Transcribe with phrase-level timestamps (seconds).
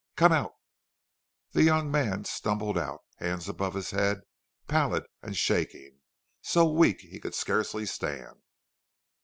[0.15, 0.53] "Come out!"
[1.51, 4.21] The young man stumbled out, hands above his head,
[4.67, 5.99] pallid and shaking,
[6.41, 8.41] so weak he could scarcely stand.